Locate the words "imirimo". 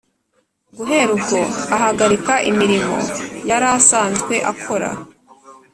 2.49-2.95